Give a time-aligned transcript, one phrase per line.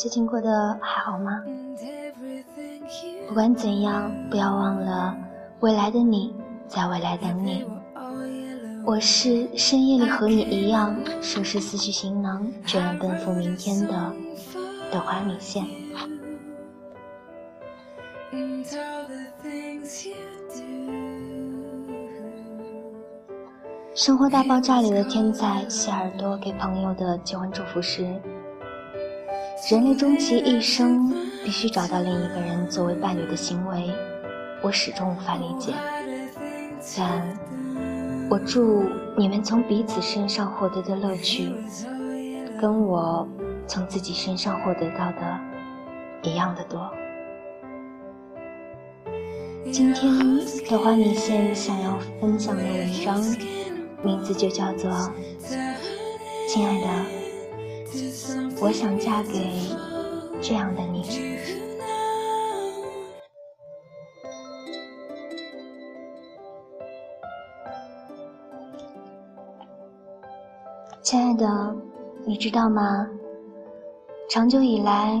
[0.00, 1.44] 最近过得还好吗
[3.28, 5.14] 不管怎样，不要忘了
[5.60, 6.34] 未来的你
[6.66, 7.66] 在未来等你。
[8.82, 14.10] 我是深夜里和你一样收拾思绪行囊，决然奔赴明天的
[14.90, 15.66] 豆花米线。
[23.94, 28.18] 生活大爆炸里的天才谢耳朵给朋友的结婚祝福是：
[29.68, 31.12] 人类终其一生
[31.44, 33.92] 必须找到另一个人作为伴侣的行为，
[34.62, 35.74] 我始终无法理解。
[36.96, 37.38] 但
[38.30, 38.84] 我祝
[39.16, 41.52] 你们从彼此身上获得的乐趣，
[42.58, 43.28] 跟我
[43.66, 45.40] 从自己身上获得到的
[46.22, 46.90] 一样的多。
[49.70, 50.10] 今天
[50.68, 53.22] 的花米线想要分享的文章，
[54.02, 54.90] 名字就叫做
[56.48, 56.86] 《亲爱的，
[58.60, 59.50] 我想嫁给
[60.40, 61.02] 这样的你》。
[71.02, 71.74] 亲爱的，
[72.24, 73.08] 你知道吗？
[74.28, 75.20] 长久以来，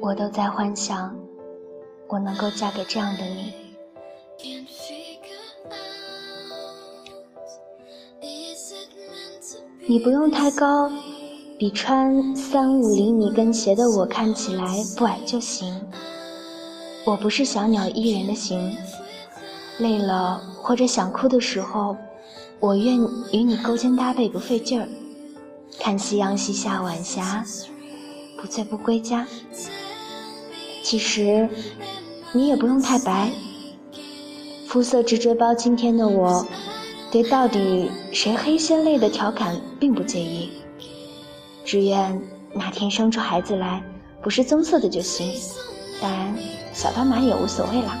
[0.00, 1.16] 我都在幻想，
[2.08, 3.54] 我能够嫁给这样的你。
[9.86, 10.90] 你不用太高，
[11.60, 15.78] 比穿三五厘米跟鞋的我看起来不矮就行。
[17.04, 18.74] 我不是小鸟依人的型，
[19.76, 21.98] 累了或者想哭的时候，
[22.60, 22.98] 我愿
[23.30, 24.88] 与你勾肩搭背不费劲儿，
[25.78, 27.44] 看夕阳西下晚霞，
[28.40, 29.26] 不醉不归家。
[30.82, 31.46] 其实，
[32.32, 33.30] 你也不用太白，
[34.66, 36.46] 肤色直追包青天的我，
[37.12, 40.48] 对到底谁黑先泪的调侃并不介意，
[41.70, 42.20] 只愿
[42.52, 43.80] 哪天生出孩子来
[44.20, 45.32] 不是棕色的就行，
[46.02, 46.34] 当然
[46.74, 47.96] 小斑马也无所谓啦。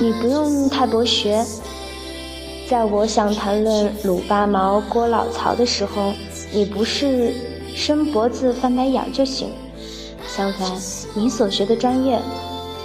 [0.00, 1.46] 你不用太博学，
[2.68, 6.12] 在我想谈论鲁八毛、郭老曹的时候，
[6.52, 7.32] 你不是
[7.76, 9.52] 伸脖子翻白眼就行。
[10.26, 10.68] 相反，
[11.14, 12.20] 你所学的专业，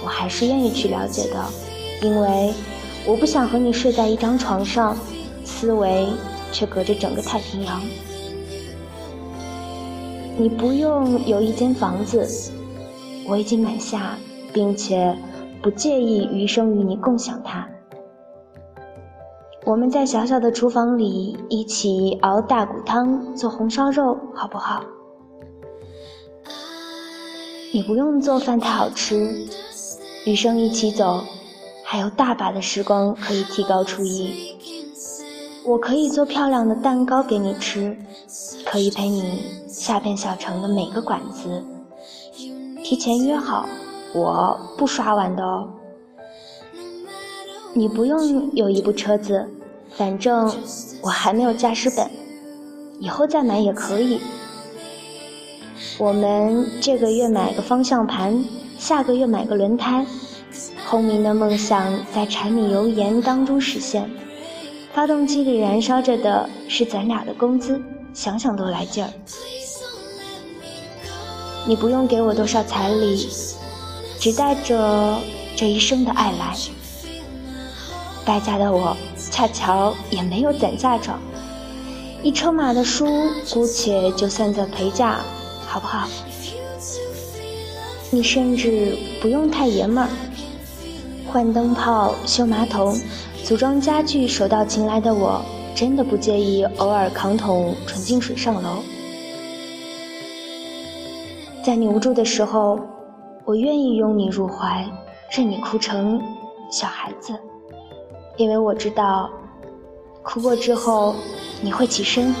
[0.04, 1.44] 我还是愿意去了解的，
[2.00, 2.54] 因为
[3.04, 4.96] 我不想和你睡在一张床上，
[5.44, 6.06] 思维
[6.52, 7.82] 却隔着整个太平洋。
[10.38, 12.26] 你不用有一间房子，
[13.28, 14.16] 我已经买下，
[14.52, 15.16] 并且
[15.62, 17.68] 不介意余生与你共享它。
[19.64, 24.82] 我们在小小的厨房里一起熬大骨汤，做红烧肉，好不好？
[27.72, 29.46] 你不用做饭太好吃，
[30.24, 31.22] 余生一起走，
[31.84, 34.56] 还有大把的时光可以提高厨艺。
[35.64, 37.96] 我可以做漂亮的蛋糕给你吃，
[38.66, 39.38] 可以陪你
[39.72, 41.64] 下遍小城的每个馆子。
[42.84, 43.66] 提前约好，
[44.14, 45.68] 我不刷碗的哦。
[47.72, 49.48] 你不用有一部车子，
[49.96, 50.54] 反正
[51.00, 52.10] 我还没有驾驶本，
[53.00, 54.20] 以后再买也可以。
[55.98, 58.44] 我们这个月买个方向盘，
[58.78, 60.04] 下个月买个轮胎。
[60.86, 64.10] 轰鸣的梦想在柴米油盐当中实现，
[64.92, 67.80] 发动机里燃烧着的是咱俩的工资，
[68.12, 69.10] 想想都来劲儿。
[71.66, 73.28] 你不用给我多少彩礼，
[74.18, 75.18] 只带着
[75.54, 76.56] 这一生的爱来。
[78.24, 78.96] 败家的我
[79.30, 81.18] 恰巧也没有攒嫁妆，
[82.22, 83.06] 一车马的书
[83.50, 85.20] 姑且就算作陪嫁，
[85.66, 86.08] 好不好？
[88.10, 90.10] 你甚至不用太爷们儿，
[91.26, 93.00] 换灯泡、修马桶、
[93.42, 95.42] 组装家具手到擒来的我，
[95.74, 98.82] 真的不介意偶尔扛桶纯净水上楼。
[101.64, 102.80] 在你无助的时候，
[103.44, 104.84] 我愿意拥你入怀，
[105.30, 106.20] 任你哭成
[106.72, 107.38] 小孩子，
[108.36, 109.30] 因为我知道，
[110.24, 111.14] 哭过之后
[111.60, 112.34] 你会起身，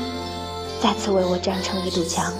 [0.80, 2.32] 再次为我站成一堵墙。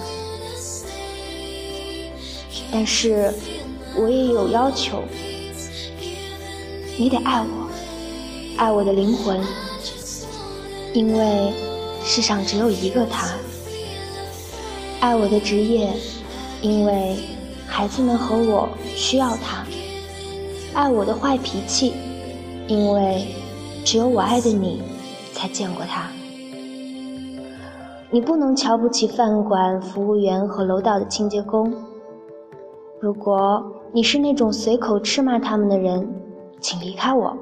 [2.69, 3.33] 但是，
[3.95, 5.03] 我也有要求，
[6.97, 7.69] 你得爱我，
[8.57, 9.39] 爱我的灵魂，
[10.93, 11.53] 因为
[12.03, 13.29] 世上只有一个他。
[14.99, 15.93] 爱我的职业，
[16.63, 17.17] 因为
[17.67, 19.65] 孩子们和我需要他；
[20.73, 21.93] 爱我的坏脾气，
[22.67, 23.27] 因为
[23.83, 24.81] 只有我爱的你
[25.33, 26.09] 才见过他。
[28.09, 31.73] 你不能瞧不起饭馆服务员和楼道的清洁工。
[33.01, 33.61] 如果
[33.91, 36.07] 你是那种随口斥骂他们的人，
[36.61, 37.37] 请离开我。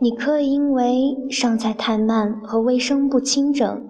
[0.00, 3.86] 你可以因为上菜太慢和卫生不清整，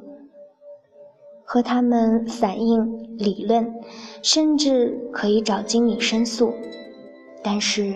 [1.52, 3.74] 和他们反映理论，
[4.22, 6.54] 甚至可以找经理申诉。
[7.42, 7.92] 但是，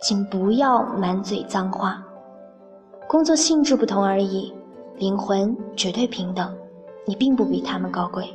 [0.00, 2.02] 请不要满嘴脏话。
[3.06, 4.50] 工作性质不同而已，
[4.96, 6.50] 灵魂绝对平等。
[7.04, 8.30] 你并不比他们高贵。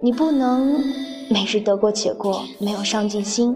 [0.00, 0.80] 你不能
[1.28, 3.54] 每日得过且过，没有上进心。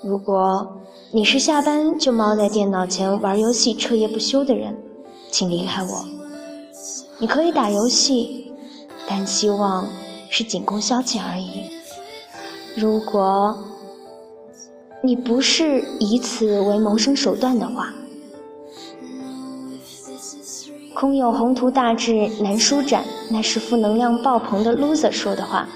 [0.00, 0.80] 如果
[1.10, 4.76] 你是下班就猫在电脑前玩游戏、彻夜不休的人，
[5.32, 6.21] 请离开我。
[7.22, 8.52] 你可以打游戏，
[9.06, 9.86] 但希望
[10.28, 11.70] 是仅供消遣而已。
[12.74, 13.56] 如果
[15.04, 17.94] 你不是以此为谋生手段的话，
[20.96, 25.68] 空有宏图大志难舒展，那是负能量爆棚的 loser 说的话，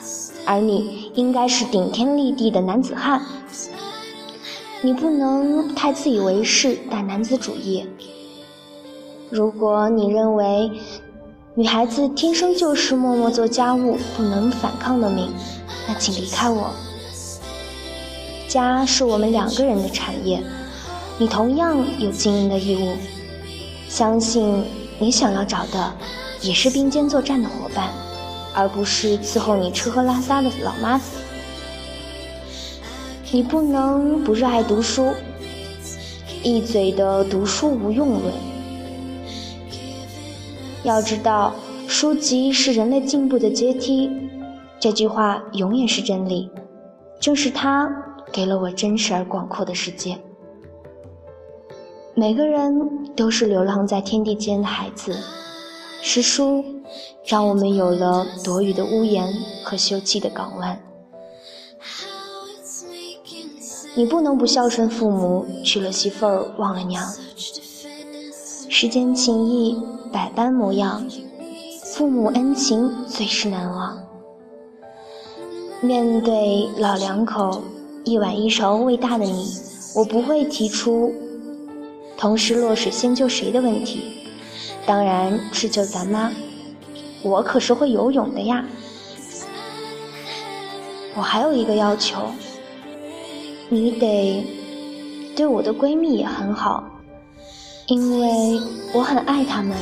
[0.44, 3.22] 而你应该是顶天立地的男子汉。
[4.82, 7.86] 你不能太自以为是、大男子主义。
[9.28, 10.70] 如果你认为
[11.58, 15.32] 女孩子天生就是默默做家务、不能反抗的命，
[15.88, 16.70] 那请离开我。
[18.46, 20.42] 家是我们两个人的产业，
[21.16, 22.94] 你同样有经营的义务。
[23.88, 24.64] 相信。
[24.98, 25.92] 你想要找的
[26.40, 27.90] 也是并肩作战的伙伴，
[28.54, 31.18] 而不是伺候你吃喝拉撒的老妈子。
[33.30, 35.12] 你不能不热爱读书，
[36.42, 38.32] 一嘴的读书无用论。
[40.86, 41.52] 要知道，
[41.88, 44.08] 书籍是人类进步的阶梯，
[44.78, 46.48] 这句话永远是真理。
[47.18, 47.90] 正是它
[48.32, 50.16] 给了我真实而广阔的世界。
[52.14, 55.18] 每个人都是流浪在天地间的孩子，
[56.02, 56.64] 是书
[57.24, 59.26] 让我们有了躲雨的屋檐
[59.64, 60.80] 和休憩的港湾。
[63.96, 67.04] 你不能不孝顺父母，娶了媳妇儿忘了娘。
[68.78, 69.82] 世间情谊
[70.12, 71.02] 百般模样，
[71.82, 73.96] 父母恩情最是难忘。
[75.80, 77.62] 面对老两口
[78.04, 79.50] 一碗一勺喂大的你，
[79.94, 81.10] 我不会提出。
[82.18, 84.28] 同时落水先救谁的问题，
[84.84, 86.30] 当然是救咱妈。
[87.22, 88.62] 我可是会游泳的呀。
[91.14, 92.26] 我还有一个要求，
[93.70, 94.44] 你得
[95.34, 96.84] 对我的闺蜜也很好，
[97.86, 98.60] 因为
[98.92, 99.76] 我很爱他们。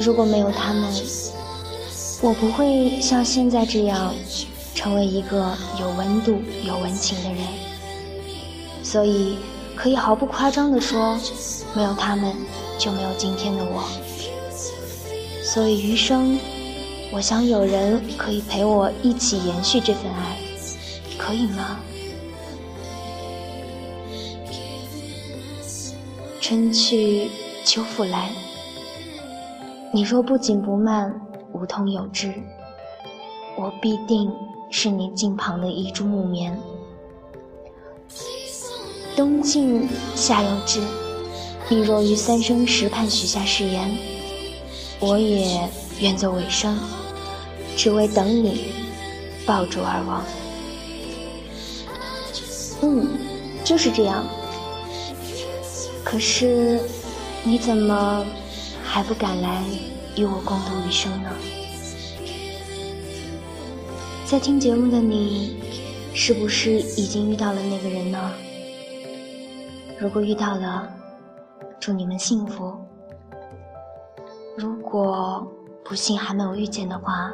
[0.00, 0.92] 如果没有他们，
[2.22, 4.14] 我不会像现在这样
[4.74, 7.38] 成为一个有温度、有温情的人。
[8.82, 9.36] 所以。
[9.76, 11.18] 可以毫不夸张地说，
[11.74, 12.36] 没有他们，
[12.76, 13.82] 就没有今天的我。
[15.42, 16.38] 所以余生，
[17.10, 20.36] 我想有人可以陪我一起延续这份爱，
[21.16, 21.80] 可以吗？
[26.50, 27.30] 春去
[27.64, 28.28] 秋复来，
[29.94, 31.14] 你若不紧不慢，
[31.52, 32.34] 无痛有致，
[33.56, 34.28] 我必定
[34.68, 36.60] 是你近旁的一株木棉。
[39.14, 40.82] 冬尽夏又至，
[41.68, 43.96] 你若于三生石畔许下誓言，
[44.98, 45.70] 我也
[46.00, 46.76] 愿做尾声，
[47.76, 48.72] 只为等你
[49.46, 50.24] 抱柱而亡。
[52.82, 53.06] 嗯，
[53.62, 54.24] 就是这样。
[56.10, 56.80] 可是，
[57.44, 58.26] 你怎么
[58.82, 59.62] 还不敢来
[60.16, 61.30] 与我共度余生呢？
[64.26, 65.60] 在听节目的你，
[66.12, 68.32] 是不是已经遇到了那个人呢？
[70.00, 70.92] 如果遇到了，
[71.78, 72.74] 祝你们幸福。
[74.56, 75.46] 如果
[75.84, 77.32] 不幸还没有遇见的话，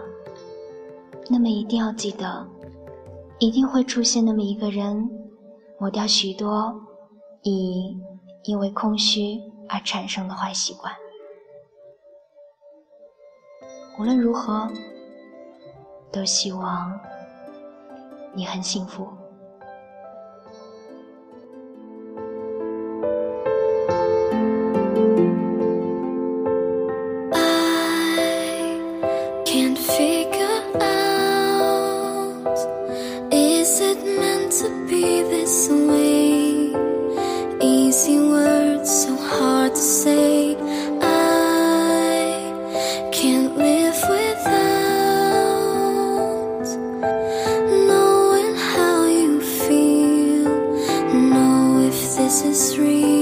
[1.30, 2.46] 那么一定要记得，
[3.38, 5.08] 一定会出现那么一个人，
[5.80, 6.78] 抹掉许多
[7.40, 7.96] 已
[8.46, 10.94] 因为空虚而产生的坏习惯。
[13.98, 14.70] 无论如何，
[16.12, 16.98] 都希望
[18.34, 19.08] 你很幸福。
[47.88, 50.44] Knowing how you feel,
[51.30, 53.15] know if this is real.